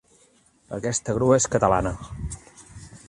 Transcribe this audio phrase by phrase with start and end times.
[0.77, 1.93] Aquesta grua és catalana.